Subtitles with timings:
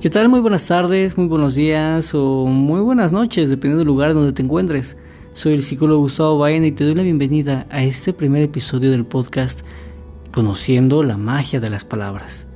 [0.00, 0.30] ¿Qué tal?
[0.30, 4.40] Muy buenas tardes, muy buenos días o muy buenas noches, dependiendo del lugar donde te
[4.40, 4.96] encuentres.
[5.34, 9.04] Soy el psicólogo Gustavo Baena y te doy la bienvenida a este primer episodio del
[9.04, 9.60] podcast
[10.32, 12.46] Conociendo la magia de las palabras.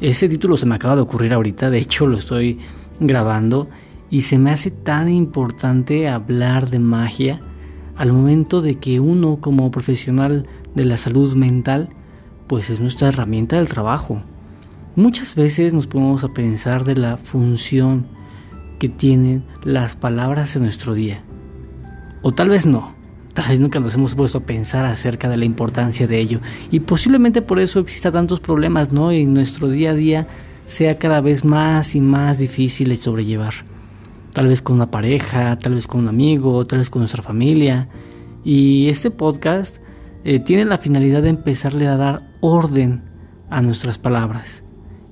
[0.00, 2.60] Ese título se me acaba de ocurrir ahorita, de hecho lo estoy
[3.00, 3.68] grabando
[4.08, 7.40] y se me hace tan importante hablar de magia
[7.96, 11.88] al momento de que uno como profesional de la salud mental
[12.46, 14.22] pues es nuestra herramienta del trabajo
[14.96, 18.06] Muchas veces nos ponemos a pensar de la función
[18.78, 21.20] que tienen las palabras en nuestro día.
[22.22, 22.94] O tal vez no.
[23.32, 26.40] Tal vez nunca nos hemos puesto a pensar acerca de la importancia de ello.
[26.70, 29.12] Y posiblemente por eso exista tantos problemas, ¿no?
[29.12, 30.28] Y nuestro día a día
[30.64, 33.54] sea cada vez más y más difícil de sobrellevar.
[34.32, 37.88] Tal vez con una pareja, tal vez con un amigo, tal vez con nuestra familia.
[38.44, 39.78] Y este podcast
[40.22, 43.02] eh, tiene la finalidad de empezarle a dar orden
[43.50, 44.63] a nuestras palabras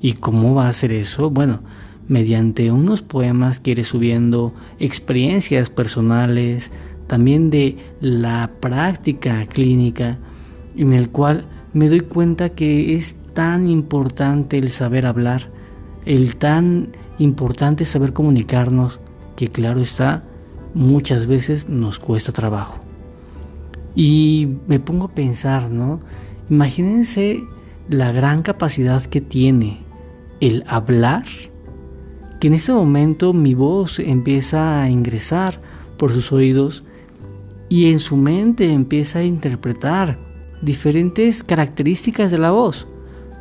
[0.03, 1.31] ¿Y cómo va a hacer eso?
[1.31, 1.61] Bueno,
[2.09, 6.73] mediante unos poemas que iré subiendo, experiencias personales,
[7.07, 10.19] también de la práctica clínica,
[10.77, 15.49] en el cual me doy cuenta que es tan importante el saber hablar,
[16.05, 18.99] el tan importante saber comunicarnos,
[19.37, 20.25] que claro está,
[20.75, 22.81] muchas veces nos cuesta trabajo.
[23.95, 26.01] Y me pongo a pensar, ¿no?
[26.51, 27.45] Imagínense
[27.89, 29.92] la gran capacidad que tiene
[30.43, 31.25] el hablar,
[32.41, 35.61] que en ese momento mi voz empieza a ingresar
[35.97, 36.85] por sus oídos
[37.69, 40.19] y en su mente empieza a interpretar
[40.61, 42.89] diferentes características de la voz,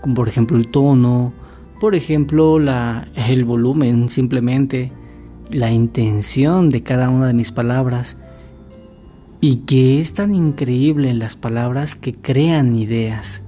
[0.01, 1.33] como por ejemplo el tono,
[1.79, 4.91] por ejemplo la, el volumen simplemente,
[5.49, 8.15] la intención de cada una de mis palabras
[9.41, 13.41] y que es tan increíble las palabras que crean ideas.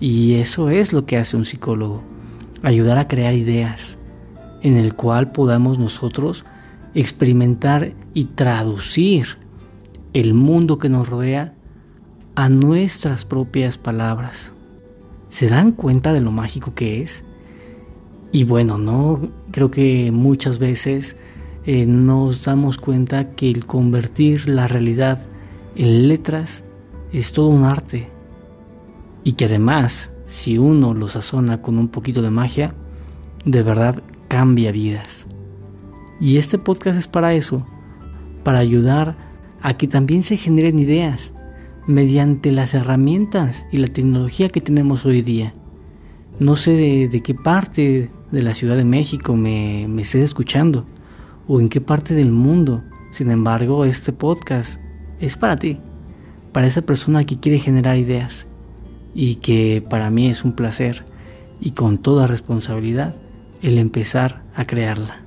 [0.00, 2.15] Y eso es lo que hace un psicólogo
[2.66, 3.96] ayudar a crear ideas
[4.60, 6.44] en el cual podamos nosotros
[6.96, 9.38] experimentar y traducir
[10.14, 11.54] el mundo que nos rodea
[12.34, 14.50] a nuestras propias palabras.
[15.28, 17.22] ¿Se dan cuenta de lo mágico que es?
[18.32, 21.14] Y bueno, no creo que muchas veces
[21.66, 25.24] eh, nos damos cuenta que el convertir la realidad
[25.76, 26.64] en letras
[27.12, 28.08] es todo un arte
[29.22, 32.74] y que además si uno lo sazona con un poquito de magia,
[33.44, 35.26] de verdad cambia vidas.
[36.20, 37.64] Y este podcast es para eso,
[38.42, 39.16] para ayudar
[39.62, 41.32] a que también se generen ideas
[41.86, 45.54] mediante las herramientas y la tecnología que tenemos hoy día.
[46.40, 50.84] No sé de, qué parte de la Ciudad de México me, me estés escuchando
[51.46, 52.82] o en qué parte del mundo.
[53.12, 54.78] Sin embargo, este podcast
[55.20, 55.78] es para ti,
[56.52, 58.46] para esa persona que quiere generar ideas
[59.16, 61.02] y que para mí es un placer
[61.58, 63.16] y con toda responsabilidad
[63.62, 65.22] el empezar a crearla.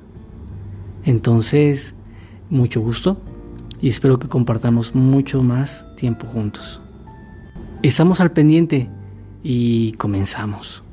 [1.06, 1.96] Entonces,
[2.52, 3.18] mucho gusto
[3.82, 6.80] y espero que compartamos mucho más tiempo juntos.
[7.82, 8.88] Estamos al pendiente
[9.44, 10.84] y comenzamos.